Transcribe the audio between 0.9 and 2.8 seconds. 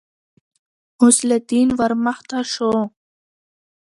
غوث الدين ورمخته شو.